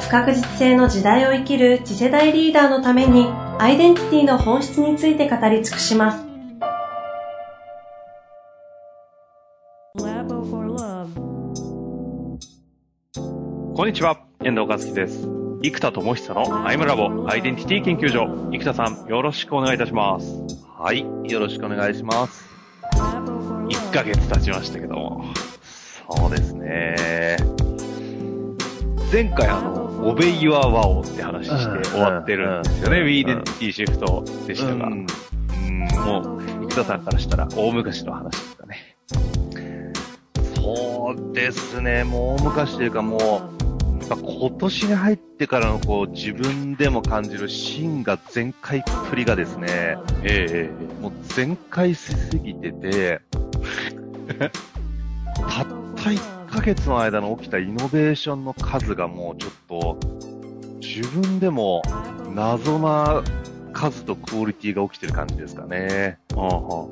[0.00, 3.26] 不確実性の時代を生きる次世代リーダーのために
[3.58, 6.28] アイデンティティの本質について語り尽くします。
[13.74, 15.28] こんにちは、遠藤和樹です。
[15.62, 18.26] 生田智久のアイムラボアイデンティティ研究所。
[18.52, 20.42] 生田さん、よろしくお願いいたします。
[20.76, 22.44] はい、よろしくお願いします。
[22.92, 25.24] 1ヶ月経ちましたけども。
[26.10, 27.36] そうですね。
[29.12, 33.00] 前回あの、 Obey Your Wow って話して終わってるんですよね。
[33.00, 34.86] Wedentity Shift でしたが。
[34.86, 35.06] うん、
[36.04, 38.96] もう、生田さんからしたら大昔の話ですかね。
[40.54, 43.58] そうですね、もう昔というかもう、
[44.08, 53.20] ぱ今年に入ってからのこう自分でも感じる芯が全開っぷりがですね、ええー、もう全開しすぎてて、
[55.36, 59.96] たった1ヶ月の間の起きたイノベーションの数がもうちょっと、
[60.80, 61.82] 自分でも
[62.34, 63.22] 謎な
[63.72, 66.18] 数とクオリティが起きてる感じですかね。
[66.30, 66.90] ちょ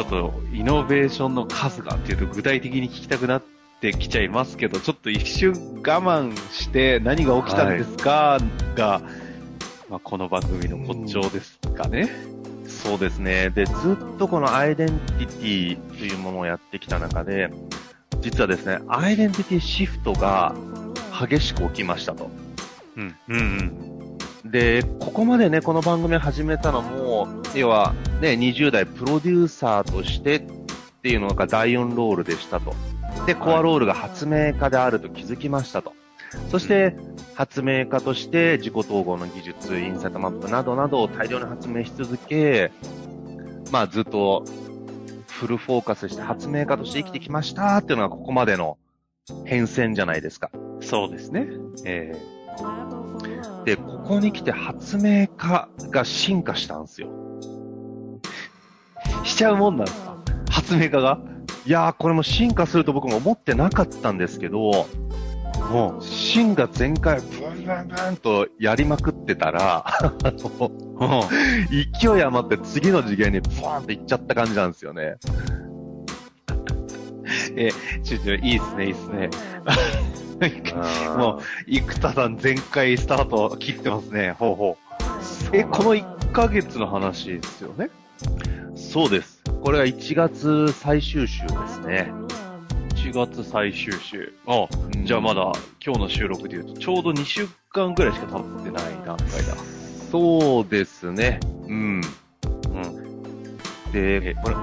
[0.00, 3.42] っとイノベーションの数がっていうと具体的に聞きたくなっ
[3.80, 9.02] てきちゃいますけど、ちょっと一瞬我慢して何が起きたんですか、はい、が、
[9.90, 12.08] まあ、この番組の骨頂ですかね。
[12.68, 13.50] そうですね。
[13.50, 17.50] で、ずっとこのアイデンティティというものをやってきた中で、
[18.24, 20.54] 実はですね、アイデンティティシフトが
[21.28, 22.30] 激しく起きましたと。
[22.96, 24.50] うん、うん、うん。
[24.50, 30.42] で、ここまでね、この番組を始めたのも、要はね、20代プロデューサーとしてっ
[31.02, 32.74] ていうのが第4ロールでしたと。
[33.26, 35.92] で、コアロールが発明家であると気づきましたと。
[36.50, 36.96] そして、
[37.34, 42.72] 発明家として自己統合の技術、インサイトマップなどなどを大量に発明し続け、
[43.70, 44.44] まあずっと
[45.40, 48.78] フルフォーカスして発明家として生きてきましたっていうのがここまでの
[49.44, 50.50] 変遷じゃないですか。
[50.80, 51.48] そうですね。
[51.84, 57.08] えー、で、ここに来て発明家が進化したんですよ。
[59.24, 60.16] しちゃうもんなんですか？
[60.50, 61.18] 発明家が？
[61.66, 64.86] いやー、これも進化すると僕も思ってなかったんですけど、
[65.70, 69.86] もう、芯が全開、ブンブンブンとやりまくってたら、
[70.98, 75.16] 勢い余って次の次元にブワーンっていっちゃった感じなんですよね。
[77.56, 77.70] え、
[78.02, 79.30] ちょちょ、いいっすね、いいっすね。
[81.16, 84.76] もう、生田さん全開スタート切ってますね、ほうほ
[85.52, 85.56] う。
[85.56, 87.90] え、この1ヶ月の話ですよね？
[88.76, 89.42] そうです。
[89.62, 92.12] これが1月最終週ですね。
[92.96, 94.34] 1月最終週。
[94.46, 95.52] あ、うん、じゃあまだ
[95.84, 99.54] 今日の収録で言うと、ちょうど2週間ぐらいしか経ってない段階だ。
[100.14, 101.40] そうですね。
[101.66, 102.00] うん。
[102.00, 103.58] うん。
[103.90, 104.54] で、これ、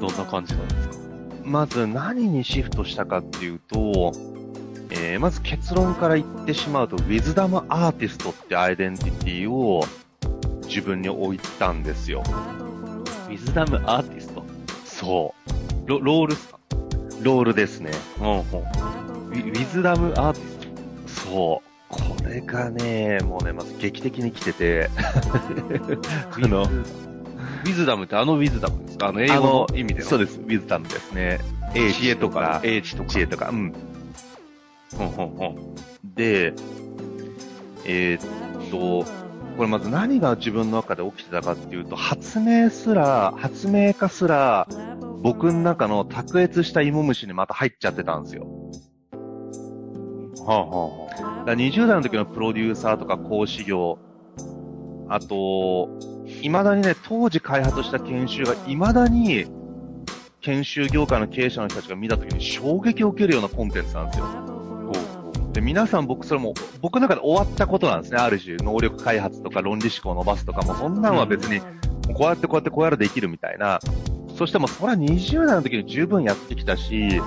[0.00, 1.04] どんな感じなんですか？
[1.44, 4.12] まず何にシフトしたかっていうと、
[4.88, 9.84] えー、まず結論から言ってしまうと、ウィズダムアーティストってアイデンティティを
[10.62, 12.22] 自分に置いたんですよ。
[12.26, 14.46] ウィズダムアーティスト
[14.86, 15.34] そ
[15.86, 15.90] う。
[15.90, 16.58] ロロールっすか？
[17.20, 17.90] ロールですね。
[18.18, 18.38] うんうん。
[18.38, 20.42] ウィズダムアーティ
[21.06, 21.65] ストそう。
[21.88, 24.90] これがね、もうね、まず劇的に来てて
[26.34, 29.08] あの、ウィズダムってあのウィズダムですか？
[29.08, 31.38] あの英語の意味でそうです、ウィズダムですね。
[31.74, 33.08] 英知恵とか、英知とか。
[33.10, 33.72] 知恵とか、うん。
[34.96, 35.56] ほんほんほん。
[36.14, 36.54] で、
[37.84, 39.04] えー、っと、
[39.56, 44.68] これまず何が自分の中で起きてたかっていうと、発明すら、発明家すら、
[45.22, 48.46] 僕の中の卓越した芋虫にまた入っちゃってたんですよ。
[50.46, 53.98] はあはあ、だ20代の時のプロデューサーとか講師業、
[55.08, 55.88] あと、
[56.26, 59.46] 未だにね、当時開発した研修が未だに
[60.40, 64.26] 研修業界の経営者の人たちが見た時に衝撃を受けるようなコンテンツなんですよ。
[65.52, 68.18] で、皆さん僕それも、僕の中で終わったことなんですね。
[68.18, 71.60] ある種、能力開発とか論理思考を伸ばすとかも、そんなんは別に、
[72.12, 73.78] こうやってこうやってこうやるできるみたいな。
[74.36, 77.20] そしてもそれは20代の時に十分やってきたし、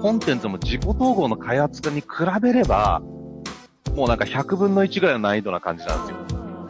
[0.00, 2.06] コンテンツも自己統合の開発に比
[2.40, 3.02] べれば、
[3.96, 6.18] もうなんか100分の1ぐらいの難易度な感じなんですよ。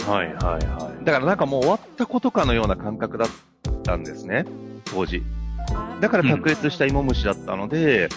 [0.09, 1.05] はいはいはい。
[1.05, 3.29] だからなんかもう終わったことかのような感覚だっ
[3.83, 4.45] たんですね、
[4.85, 5.25] 当時。
[6.01, 8.09] だから卓越した芋虫だったので、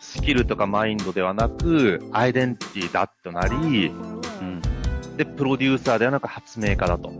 [0.00, 3.90] スキルとかマインドではなく、アイデンティティだとなり、
[5.16, 7.10] で、プロデューサーではなく発明家だと。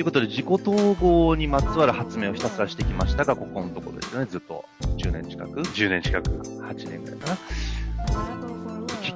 [0.00, 4.64] ということで、自己統合にまつわる発明をひたすらしてきましたが、ここのところですよね、ずっと。
[4.98, 6.30] 10年近く ?10 年近く。
[6.30, 7.38] 8年ぐらいかな。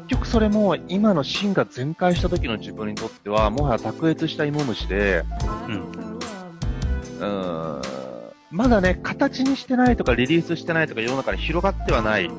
[0.06, 5.24] 結局それも、今の芯が全開した時の自分にとっては、もはや卓越した芋虫で、
[5.68, 7.30] うん。
[7.78, 7.80] ん。
[8.50, 12.30] まだね、形にしてないとかリリースしてないとか世の中に広がってはない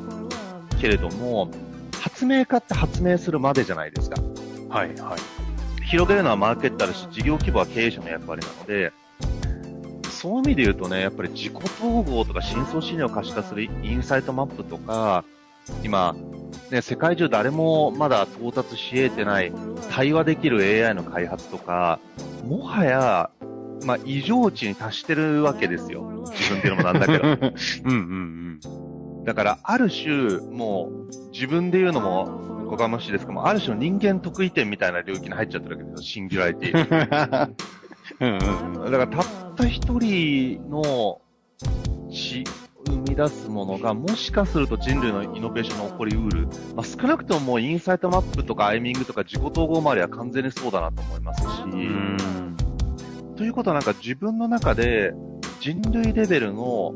[0.79, 1.49] けれども、
[1.99, 4.21] 発明家って発明するまでじゃないですか。
[4.69, 5.85] はい、はい。
[5.85, 8.93] 広げるのはマーケットあるし、事業規模は経営者の役割なので、
[10.11, 15.25] そういう意味で言うとね、やっぱり自己統合とか深層心理を可視化するインサイトマップとか、
[15.83, 16.15] 今、
[16.71, 19.51] ね、世界中誰もまだ到達し得てない
[19.91, 21.99] 対話できる AI の開発とか、
[22.45, 23.29] もはや、
[23.85, 26.25] まあ、異常値に達してるわけですよ。
[26.31, 27.23] 自分で言うのもなんだけど。
[27.85, 28.59] うんうん
[29.15, 29.23] うん。
[29.23, 37.49] だから、ある種、もう、自分で言うのも、おこがましいですけども、ある種の人間得意点みたいな領域に入っちゃってるわけですよ、シンギュラリティ。
[38.19, 39.25] うんうん、だからたっ
[39.55, 41.21] た一人の
[42.09, 42.43] 死、
[42.87, 46.47] 生み出すものがもしかすると人類のイノベーションが起こりうる。
[46.75, 51.47] まあ、少なくとももうインサイトマップとかアイミングとか自己統合周りは完全にそうだなと思いますし。
[53.35, 55.13] ということはなんか自分の中で
[55.59, 56.95] 人類レベルの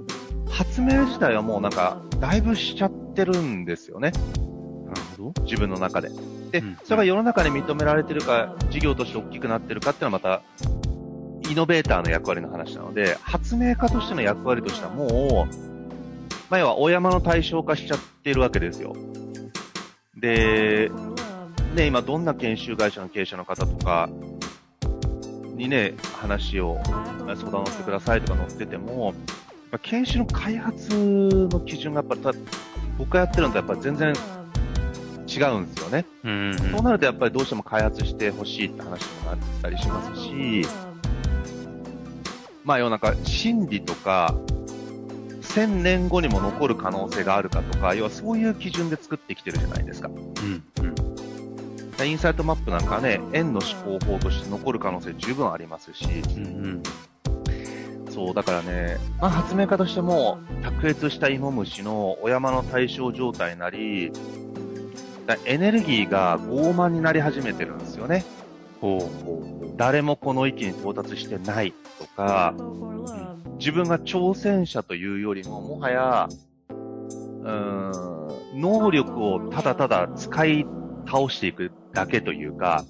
[0.49, 4.11] 発明自体はもうなんかだいぶしちゃってるんですよね。
[4.11, 5.43] なるほど。
[5.43, 6.09] 自分の中で。
[6.51, 10.41] で、それが世の中に認められてるか、事業として大きくなってるかっていうのはまた、
[11.49, 15.68] イノベーターの役割の話なので、発明家としての役割としてはもう、
[16.49, 18.95] まあ、要は大山の対象化しちゃってるわけですよ。
[20.15, 20.89] で、
[21.75, 24.09] ね、今どんな研修会社の経営者の方とか
[25.55, 29.13] にね、話を相談乗ってくださいとか載ってても、
[29.83, 30.89] 研修の開発
[31.51, 32.31] の基準がやっぱ
[32.97, 34.13] 僕がやってるのとやっぱ全然
[35.27, 36.05] 違うんですよね。
[36.23, 40.65] うん、そうなるとやっぱりどうしても開発してほしいって話もなったりしますし、
[42.63, 44.35] まあ世の中、心理とか、
[45.49, 50.09] 1000年後にも残る可能性があるかとか、要はそういう基準で作ってきてるじゃないですか。
[50.09, 50.63] うん
[51.99, 56.83] うん、インサイトマップなんかね、円の思考法として残る可能性十分ありますし、うんうん
[58.09, 64.11] そう、だからね、まあ、発明家としても、卓越した芋虫のお山の対象状態になり、
[65.45, 68.25] エネルギーが傲慢になり始めてるんですよね。
[69.77, 72.53] 誰もこの域に到達してないとか、
[73.57, 76.27] 自分が挑戦者というよりも、もはや、
[76.69, 80.65] うーん、能力をただただ使い
[81.05, 82.85] 倒していくだけというか、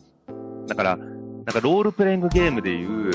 [0.67, 3.11] だから、なんかロールプレイングゲームでいう、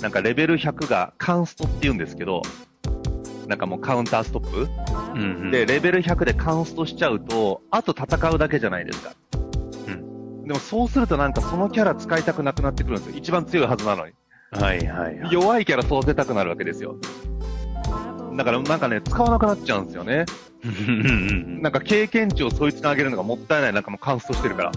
[0.00, 2.42] なんかレベル100がカンストって言うんですけど、
[3.46, 4.68] なんかもうカウンターストップ、
[5.14, 9.12] うんうん、で、レベル100でカンストしちゃうと、あと戦うだけじゃないですか。
[10.46, 10.48] うん。
[10.48, 13.18] でもそうするとなんかそのキャラ使いたくなくなってくるんですよ。
[13.18, 14.12] 一番強いはずなのに。
[14.52, 16.96] はいはい、はい、弱いキャラ育てたくなるわけですよ。
[18.36, 20.26] だからなんかね、使わなくなっちゃうんですよね。
[21.62, 23.72] なんか経験値をそいつにあげるのがもったいない。
[23.72, 24.72] なんかもうカンストしてるから。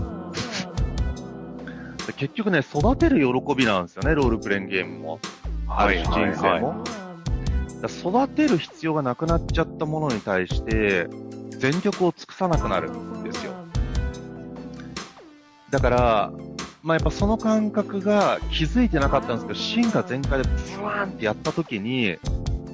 [2.15, 5.19] 結局ね、育てる喜びなんですよね、ロールプレインゲームも。
[5.67, 6.83] はいはいは
[7.85, 11.07] い、育てる必要がなくなっちゃったものに対して、
[11.51, 12.89] 全力を尽くさなくなる。
[15.71, 16.31] だから、
[16.81, 22.17] まあ、やっぱその感覚が気づいてなかったんですけど、芯が全開でブワーンってやった時に、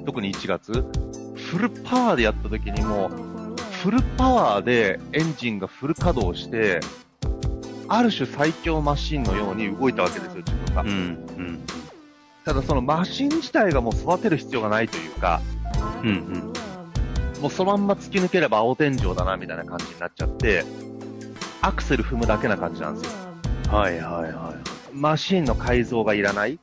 [0.05, 0.85] 特に1月、
[1.35, 3.09] フルパワーでやった時にも
[3.83, 6.79] フルパワーでエンジンがフル稼働して、
[7.87, 10.81] ある種最強マシンのように動いたわけですよ、自分が。
[10.81, 10.89] うん。
[10.89, 11.59] うん。
[12.43, 15.41] ただそのマシン自体がもう育てる必要がないというか、
[16.03, 16.53] うんうん。
[17.41, 20.63] もうそのまんま突き抜ければ青天井だな、みたいな感じになっちゃって、
[21.65, 23.17] アクセル踏むだけな感じなんですよ。
[23.75, 24.95] はいはいはい。
[24.95, 26.59] マシンの改造がいらない。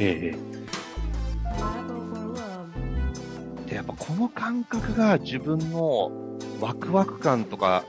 [0.00, 0.34] え
[3.66, 3.68] え。
[3.68, 6.10] で、やっぱこの感覚が自分の
[6.62, 7.84] ワクワク感とか、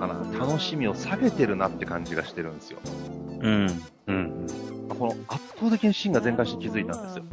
[0.00, 2.78] かな、楽しみを下げてるなって感じがしてるんですよ。
[3.40, 3.82] うん。
[4.06, 4.46] うん。
[4.88, 7.24] この圧倒的に芯が全開して気づいたんですよ。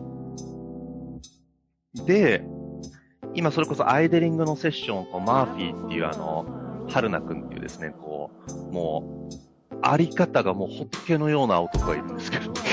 [2.05, 2.43] で、
[3.35, 6.45] 今それこそアイデリングのセッションこうマーフィーっていうあの、
[6.89, 8.31] 春菜くんっていうですね、こ
[8.69, 9.35] う、もう、
[9.81, 12.53] あり方がもう仏のような男がいるんですけど。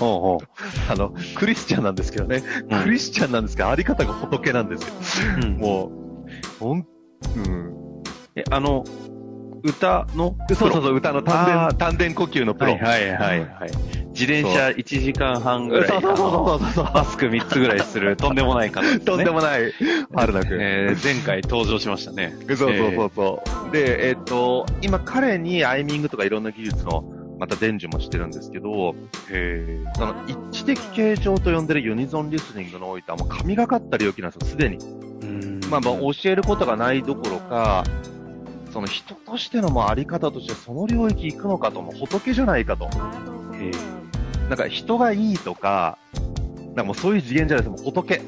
[0.00, 0.38] おうおう
[0.90, 5.34] あの、クリスチャンなんですけどね、うん、クリスチャンなんですけど、あり方が仏なんですよ。
[5.42, 5.90] うん、もう、
[6.60, 6.86] ほん、
[7.36, 8.02] うん、
[8.36, 8.84] え、あの、
[9.64, 12.72] 歌のそうそうそう、歌の丹田、丹田呼吸のプロ。
[12.72, 13.70] はいはいはい、はい。
[14.26, 15.88] 実自転車1時間半ぐらい。
[15.88, 16.84] そうそうそうそう。
[16.94, 19.00] マスク3つぐらいする、とんでもない方ね。
[19.00, 19.72] とんでもない、
[20.14, 20.58] 春菜くん。
[20.60, 22.34] えー、前回登場しましたね。
[22.48, 23.70] そうそうそうそう。
[23.72, 27.04] で、えっ、と、今彼にアイミングとかいろんな技術の、
[27.38, 28.94] また伝授もしてるんですけど、
[29.28, 34.78] えー、その一致的形状と呼んでるユニゾンリスニングにおいてはもう神がかった領域なんですよ、すでに。
[35.72, 37.82] まあまあ教えることがないどころか、
[38.72, 42.88] その人としてのもあり方としてその領域行くのかと、もう仏じゃないかと。
[44.52, 45.98] えー、なんか人がいいとか、
[46.58, 48.22] なんかもうそういう次元じゃないですもう仏。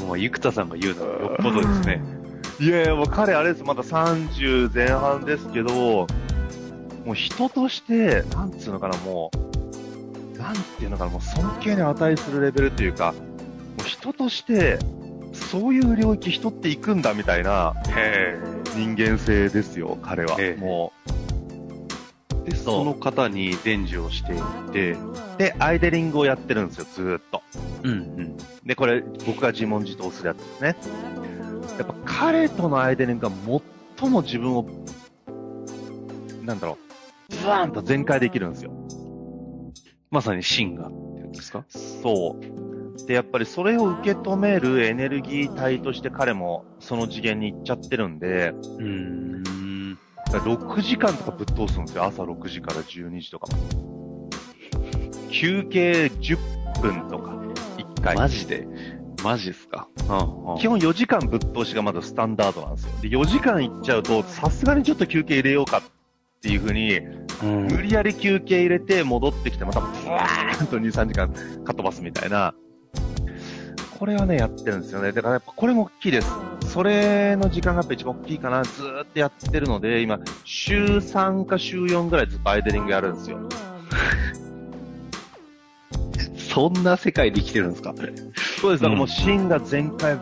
[0.06, 2.02] もう、ゆくたさんが言うのはよっぽどですね。
[2.58, 6.06] いやいや、もう彼あれです、まだ30前半ですけど、
[7.04, 9.30] もう人として、なんつうのかな、も
[10.36, 13.18] う、なんていうのかな、もう尊敬に値するレベルというか、も
[13.84, 14.78] う人として、
[15.32, 17.74] そういう領域人って行くんだみたいな
[18.74, 20.36] 人間性ですよ、彼は。
[20.38, 20.92] ええも
[22.44, 24.36] で、その方に伝授をしてい
[24.72, 24.98] て、う。
[25.38, 27.42] で、アイデリングをやってるんですよ、ずーっと。
[27.82, 28.36] うんうん。
[28.64, 30.76] で、これ、僕が自問自答するやつですね。
[31.78, 33.32] やっぱ彼とのアイデリングが
[33.98, 34.66] 最も自分を、
[36.42, 36.78] なんだろ
[37.30, 38.72] う、ズワーンと全開できるんですよ。
[40.10, 41.64] まさに芯がっていうんですか？
[41.68, 43.06] そう。
[43.06, 49.42] で、やっぱりそれを受け止めるエネルギー体として彼もその次元に行っちゃってるんで、うーん。
[50.38, 52.04] 6時間とかぶっ通すんですよ。
[52.04, 54.30] 朝6時から12時とかも。
[55.30, 57.32] 休憩10分とか、
[57.76, 58.16] 1回。
[58.16, 58.66] マジで？
[59.22, 59.88] マジですか？
[60.08, 62.90] うんうん基本4時間ぶっ通しがまだスタンダードなんですよ。
[63.02, 65.82] で、4時間行っちゃうと、さすがにちょっと休憩入れようかっ
[66.40, 71.28] ていう風に、うん無理やり休憩入れて戻ってきて、またブワーンと2、3時間
[71.64, 72.54] かっ飛ばすみたいな。
[74.00, 75.12] これはね、やってるんですよね。
[75.12, 76.32] だからやっぱこれも大きいです。
[76.68, 78.64] それの時間がやっぱ一番大きいかな。
[78.64, 83.38] ずーっとやってるので、今、週3か週4ぐらいずっとアイデリングやるんですよ。
[86.38, 87.94] そんな世界で生きてるんですか？
[88.58, 88.82] そうです。
[88.82, 90.18] だからもううん芯が全開、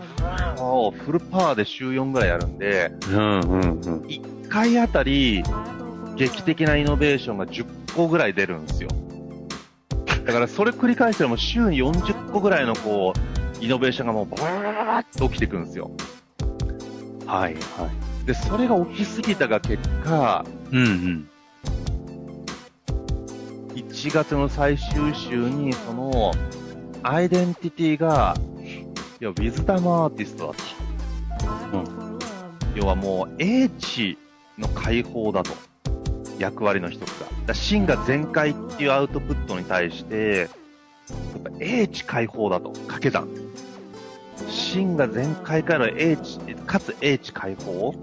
[0.59, 3.79] をフルパワーで週4ぐらいやるんで、うんうんうん。
[4.01, 5.45] 1回あたり、
[6.17, 8.89] 劇的なイノベーションが10個ぐらい出るんですよ。
[10.27, 15.91] だからそれ繰り返しても週に40個ぐらいのこう、イノベーションがもうバーッと起きてくるんですよ。
[17.27, 17.91] はいは
[18.25, 20.77] で、それが起きすぎたが結果、い。
[20.77, 21.31] うんうん。
[23.75, 26.33] 1月の最終週にその、
[27.03, 28.35] アイデンティティが、
[29.21, 32.19] いや、ウィズダムアーティストだと。
[32.75, 34.19] 要はもう、英知
[34.59, 35.50] の解放だと。
[36.38, 37.27] 役割の一つが。
[37.27, 40.49] だから真が全開っていうアウトプットに対して、
[41.11, 42.71] やっぱ英知解放だと。
[42.71, 43.29] 掛け算。
[44.49, 47.95] 真が全開からの英知、かつ英知解放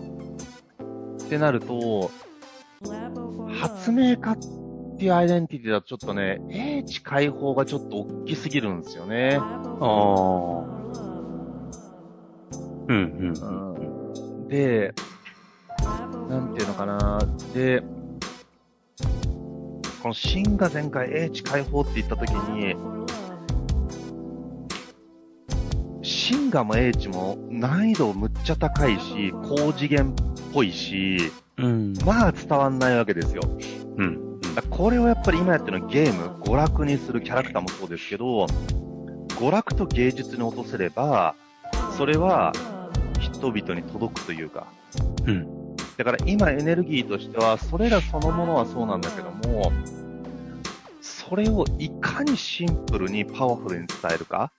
[1.26, 2.12] ってなると、
[3.48, 4.38] 発明家っ
[4.98, 9.38] ていうアイデンティティだとちょっとね、英知解放がちょっと大きすぎるんですよね。
[9.40, 9.86] ああ。
[12.88, 14.48] うんうん。
[14.48, 14.94] で、
[16.30, 17.20] なんていうのかな。
[17.54, 17.84] で、
[20.06, 22.76] この真が前回英知解放って言ったときに、
[26.04, 30.14] 真がも英知も難易度むっちゃ高いし、高次元っ
[30.54, 31.96] ぽいし、うん。
[32.06, 33.42] まあ伝わんないわけですよ。
[33.98, 34.40] うん。
[34.42, 41.34] だからこれをやっぱり今やってるのはゲーム、娯楽にするキャラクターもそうですけど、娯楽と芸術に落とせれば、
[41.98, 42.54] それは
[43.20, 44.68] 人々に届くというか、
[45.26, 45.65] うん。
[45.98, 49.72] だから今エネルギーとしては、それらそのものはそうなんだけども、
[51.02, 54.52] それをいかにシンプルにパワフルに伝えるか？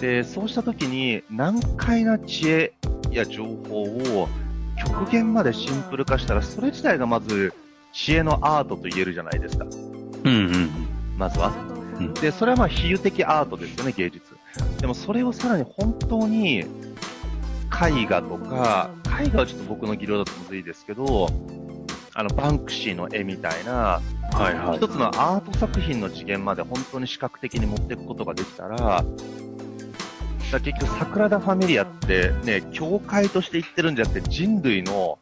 [0.00, 2.72] で、そうしたときに難解な知恵
[3.10, 4.28] や情報を
[4.84, 7.54] 極限までシンプル化したら、それ自体がまず
[7.92, 9.64] 知恵のアートと言えるじゃないですか。
[9.64, 9.72] うん
[10.26, 10.70] うん。
[11.16, 11.52] まずは。
[11.98, 14.24] うんで、それはまあ比喩的アートですよね、芸術。
[14.80, 16.66] でもそれをさらに本当に絵
[18.06, 18.90] 画とか、
[19.20, 21.28] 絵画はちょっと僕の技量だとむずいですけど、
[22.14, 24.00] あの、バンクシーの絵みたいな、
[24.32, 24.76] はいはい。
[24.76, 29.04] 一つのアート作品の次元まで本当に視覚的に持っていくことができたら、
[30.52, 35.18] だ結局、サクラダ・ファミリアってね、教会として言ってるんじゃなくて人類の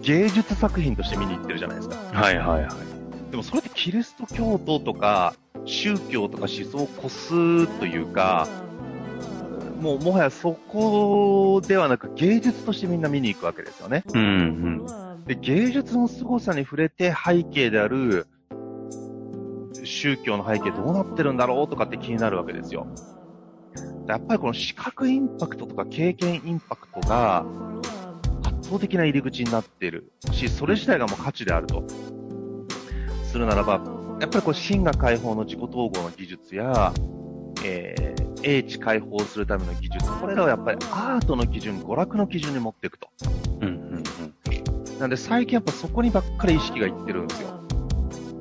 [0.00, 1.96] 芸術作品として見に行ってるじゃないですか。
[1.96, 3.30] はいはいはい。
[3.30, 5.34] でもそれってキリスト教徒とか
[5.64, 8.48] 宗教とか思想を越すというか、
[9.82, 14.04] もうもはやそこではなく芸術としてみんな見に行くわけですよね。
[14.14, 14.24] うんう
[15.20, 15.24] ん。
[15.26, 18.28] で、芸術の凄さに触れて背景である
[19.82, 22.86] 宗教の背景どうなってるんだろうとかって気になるわけですよ。
[24.06, 27.44] やっぱりこの視覚インパクトとか経験インパクトが
[28.44, 31.84] 圧倒的な入り口になっているし、それ自体がもう価値であると。
[33.24, 33.80] するならば、
[34.20, 36.92] やっぱりこう、真が解放の自己統合の技術や、
[37.64, 43.08] えー、英知解放するための技術、これらをやっぱりアートの基準、娯楽の基準に持っていくと。
[43.60, 44.98] うんうんうん。
[44.98, 47.48] なんで最近やっぱそこにばっかり意識がいってるんですよ。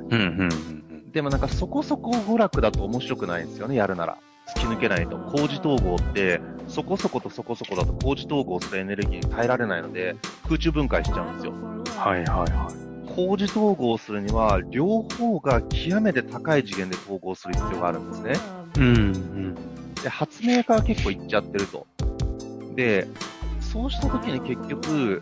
[0.09, 1.11] うんうんうん。
[1.11, 4.17] でもなんかそこそこ娯楽だと面白くないんですよね、やるなら。
[4.55, 5.17] 突き抜けないと。
[5.17, 11.53] 工事統合って、そこそことそこそこだと工事統合するエネルギーに耐えられないので、空中分解しちゃうんですよ。
[11.97, 12.90] はいはいはい。
[13.15, 18.33] 工事統合するには、両方が極めて高い次元で統合する必要があるんですね。
[18.77, 19.55] うん、うん。
[20.01, 21.85] で、発明家は結構いっちゃってると。
[22.75, 23.07] で、
[23.59, 25.21] そうした時に結局、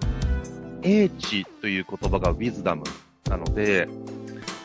[0.81, 2.83] 英知という言葉がウィズダム
[3.29, 3.87] なので、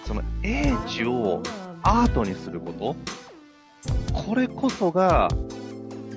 [0.07, 1.43] その英知を
[1.83, 2.97] アートにすること、
[4.13, 5.29] これこそが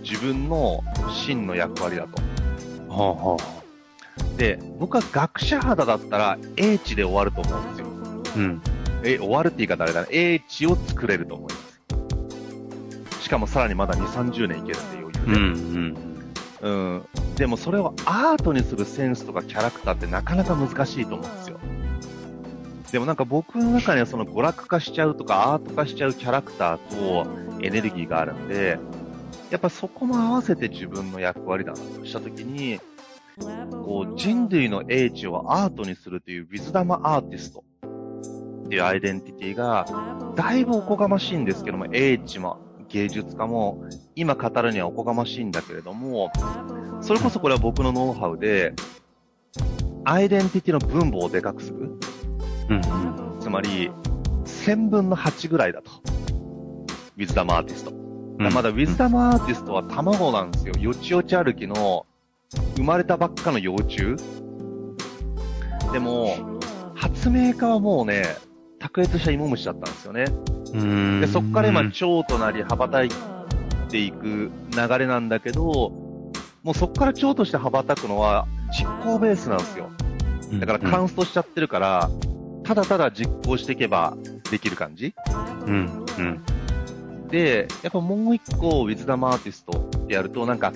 [0.01, 2.21] 自分の真の役割だと。
[2.89, 3.56] はあはあ、
[4.37, 7.87] で、僕は学者肌だったら英知で終わると思うんですよ。
[8.37, 8.61] うん。
[9.03, 10.07] え、終わるって言い方あれだな。
[10.11, 13.23] 英知を作れると思います。
[13.23, 15.19] しかもさらにまだ2、30年いけるんで余裕で。
[15.19, 15.97] うん、
[16.61, 17.05] うん、うん。
[17.35, 21.59] でもそれをアートにするセンスとかキャラクターってなかなか難しいと思うんですよ。
[22.91, 27.27] でもなんか僕の中にはその娯楽化しちゃうとかアート化しちゃうキャラクターと
[27.61, 28.79] エネルギーがあるんで、
[29.49, 32.79] やっぱそこも合わせて自分の役割だなとしたときに、
[34.17, 37.63] 人類の英知をアートにするというウィズダムアーティスト
[38.65, 39.85] っていうアイデンティティが、
[40.35, 42.57] だいぶおこがましいんですけども、英知も
[42.89, 46.31] 芸術家も、今語るにはおこがましいんだけれども、
[47.01, 48.73] それこそこれは僕のノウハウで、
[50.03, 51.91] アイデンティティの分母をでかくする。
[53.39, 53.91] つまり、
[54.45, 55.91] 1000分の8ぐらいだと。
[57.17, 57.93] ウィズダムアーティスト。
[58.39, 60.73] まだウィズダムアーティストは卵なんですよ。
[60.79, 62.05] よちよち歩きの、
[62.75, 64.15] 生まれたばっかの幼虫？
[65.91, 66.59] でも、
[66.95, 68.23] 発明家はもうね、
[68.79, 70.25] 卓越した芋虫だったんですよね。
[71.21, 73.09] で、そこから今、蝶となり羽ばたい
[73.89, 75.63] ていく流れなんだけど、
[76.63, 79.89] もうそこから蝶として羽ばたくのは実行ベースなんですよ。
[80.59, 82.09] だからカンストしちゃってるから、
[82.63, 84.17] ただただ実行していけば
[84.51, 85.13] できる感じ
[85.65, 86.05] うん。
[86.17, 86.41] うん。
[87.29, 90.73] で、やっぱもう一個、ウィズダムアーティストでやると、なんか、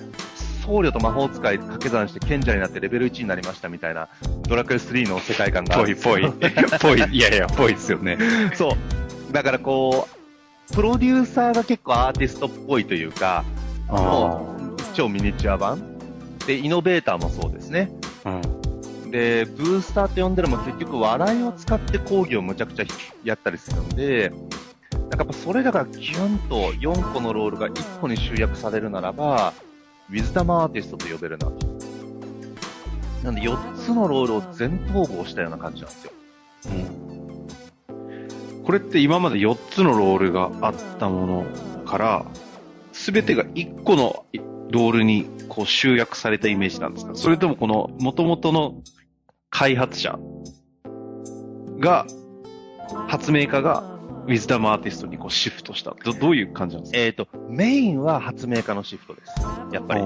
[0.62, 4.08] 僧侶と魔法使い掛け算して賢者になってレベル1になりましたみたいな、
[4.48, 6.22] ドラクエ3の世界観がぽいぽい。
[6.80, 7.02] ぽい。
[7.10, 8.16] いやいや、ぽいっすよね。
[8.54, 8.76] そ
[9.30, 9.32] う。
[9.32, 10.08] だからこ
[10.70, 13.44] う、プロデューサーが結構アーティストっぽいというか、
[13.88, 15.98] もう超ミニチュア版。
[16.46, 17.90] で、イノベーターもそうですね。
[19.04, 22.84] うん、で、ブースターって呼んでるも結局笑いを使って講義をむちゃくちゃ
[23.24, 24.32] やったりするんで、
[24.92, 29.52] なんかやっぱそれらがキュンと4個のロールが1個に集約されるならば、
[30.10, 31.54] ウィズダムアーティストと呼べるなと。
[33.24, 36.12] なんで4つのロールを全統合したような感じなんですよ。
[36.66, 37.02] うん
[38.64, 41.44] これって今まで4つのロールがあったもの
[41.84, 42.24] から、
[42.92, 44.24] すべてが1個の
[44.70, 47.16] ロールにこう集約されたイメージなんですか？
[47.16, 48.80] それともこの元々の
[49.50, 50.16] 開発者
[51.80, 52.06] が、
[53.08, 56.12] 発明家がウィズダムアーティストにこうシフトしたど。
[56.12, 56.98] どういう感じなんですか？
[56.98, 59.32] えっ、ー、と、メインは発明家のシフトです。
[59.72, 60.02] やっぱり。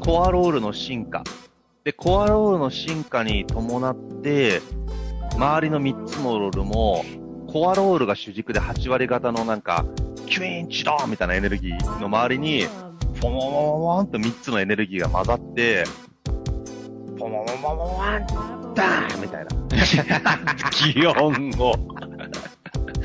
[0.00, 1.22] コアロールの進化。
[1.84, 4.62] で、コアロールの進化に伴って、
[5.34, 7.04] 周りの3つのロールも
[7.46, 9.84] コアロールが主軸で8割型のなんか、
[10.26, 12.66] キュイーンチドーンみたいなエネルギーの周りに、
[13.20, 15.84] ポモモモモンと3つのエネルギーが混ざって、
[17.18, 18.02] ポモモモモモ
[18.70, 19.50] ンダーンみたいな。
[20.94, 21.74] 擬音語。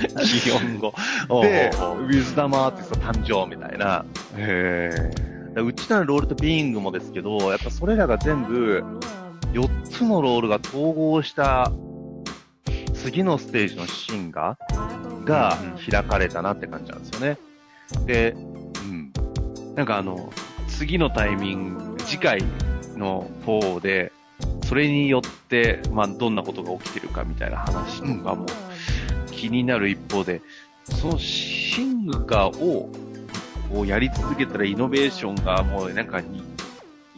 [0.46, 0.94] 擬音語。
[1.42, 4.06] で、ウィズダムアーティスト誕生みたいな。
[4.36, 5.12] へ
[5.56, 8.84] うちらのロールとビーイングもですけど、やっぱそれらが全部、
[9.54, 11.72] 4つのロールが統合した
[12.94, 14.58] 次のステージの進化
[15.26, 15.58] が
[15.90, 17.38] 開かれたなって感じなんですよね。
[18.06, 18.40] で、う
[18.88, 19.14] ん。
[19.76, 20.32] なんかあの、
[20.68, 22.44] 次のタイミング、次回
[22.96, 24.12] の方で、
[24.66, 28.46] それによって、まあ、どんなことが起きてるかみたいな話とかも
[29.44, 30.42] 気になる一方で、
[30.86, 32.90] その進化を
[33.70, 36.22] こうやり続けたらイノベーションがもうなんか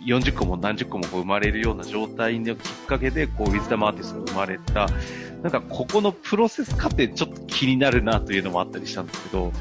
[0.04, 4.88] 40個も何十個もこう生まれるような状態のきっかけで、こう、ウィズダムアーティストが生まれた、
[5.44, 9.54] なんかここのプロセス過程ちょっと気になるなというのもあったりしたんですけど、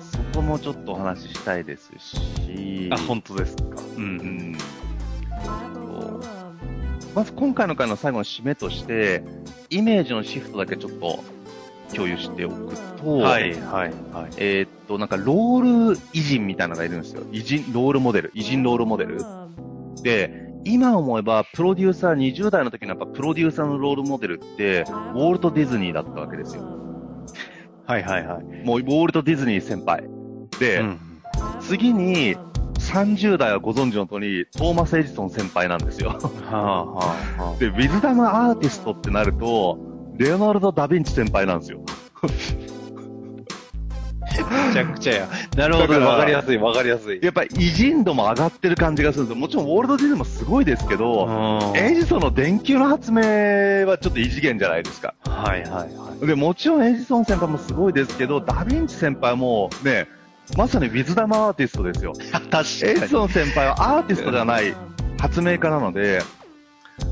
[0.00, 3.62] そこもちょっとお話ししたいですし、あ、本当ですか？
[3.96, 4.58] うん、うん。
[7.14, 9.22] まず今回の回の最後の締めとして、
[9.70, 11.22] イメージのシフトだけちょっと
[11.94, 14.32] 共有しておくと、はい、はい、はい。
[14.38, 17.22] えー、っと、なんか、ロール偉人みたいなのがいるんですよ。
[17.32, 19.20] 偉人、ロールモデル、偉人ロールモデル。
[20.02, 26.62] で、今思えば、プロデューサー、20代の時のやっぱプロデューサーのロールモデルって、ウォルト・ディズニーだったわけですよ。
[27.84, 28.44] はいはいはい。
[28.64, 30.04] もう、ウォルト・ディズニー先輩。
[30.58, 30.98] で、うん、
[31.60, 32.36] 次に、
[32.92, 36.10] 30代はご存知の通り、トーマス・エジソン先輩なんですよ。
[36.10, 36.18] は
[36.50, 37.04] あは
[37.38, 39.78] あはあ、 で、ウィズダムアーティストってなると、
[40.18, 41.80] レオナルド・ダ・ヴィンチ先輩なんですよ。
[44.32, 45.28] めちゃくちゃや。
[45.56, 47.20] なるほど、わかりやすい、わかりやすい。
[47.22, 49.40] やっぱ偉人度も上がってる感じがするんですよ。
[49.40, 53.22] もちろん、ウォールド・ディズニーもすごいですけど、エジソンの電球の発明
[53.86, 55.14] はちょっと異次元じゃないですか。
[55.24, 55.86] はいはいは
[56.22, 56.26] い。
[56.26, 60.08] で、もちろんエジソン先輩もすごいですけど、ダヴィンチ先輩もね、
[60.56, 62.12] まさにウィズダムアーティストですよ。
[62.32, 62.64] 確かに。
[62.90, 64.74] エジソン先輩はアーティストじゃない
[65.18, 66.22] 発明家なので、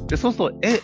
[0.09, 0.81] で、そうすると、え、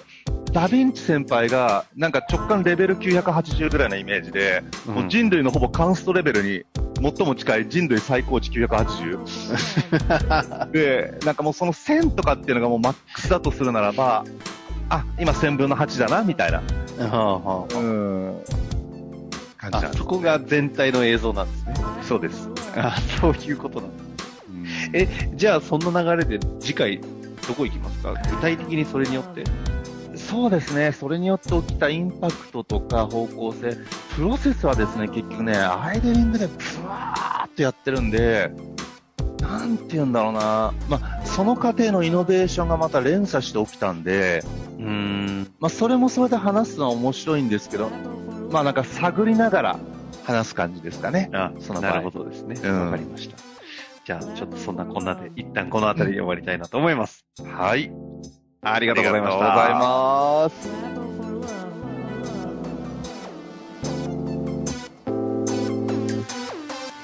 [0.53, 6.65] ダヴィンチ先輩が、なんか直感レベル980ぐらいのイメージで、うん、もう人類のほぼカンストレベルに
[7.03, 10.71] 最も近い人類最高値980。
[10.73, 14.25] で、なんかもうその1000とかっていうのがもうマックスだとするならば、
[14.89, 16.63] あ、今1000分の8だな、みたいな。
[17.07, 18.37] はあ、うん。
[19.71, 21.75] 感じなんそこが全体の映像なんですね。
[22.03, 22.49] そうです。
[22.77, 24.07] あ、そういうことなんです。
[24.93, 27.01] え、じゃあその流れで次回
[27.47, 28.15] どこ行きますか？
[28.31, 29.45] 具体的にそれによって
[30.17, 30.93] そうですね。
[30.93, 33.77] それによって起きたインパクトとか方向性、
[34.17, 36.55] プロセスはですね、結局ね、アイデリングでブ
[36.87, 38.51] ワーっとやってるんで、
[39.41, 40.73] なんて言うんだろうな。
[40.89, 44.43] まあ、その過程のイノベーションがまた連鎖して起きたんで、
[44.79, 45.53] うん。
[45.61, 47.91] まあ、それもそれで話すのは面白いんですけど、
[48.57, 49.79] まあなんか探りながら
[50.25, 51.29] 話す感じですかね。
[51.35, 52.59] あ、そのなるほどですね。
[52.67, 53.37] わ、うん、かりました。
[54.07, 57.27] じゃあ、ちょっとそんなこんなで、一旦この辺りで終わりたいなと思います。
[57.45, 57.93] はい。
[58.63, 59.65] ありがとうございました。
[59.65, 60.96] ありがとうございます。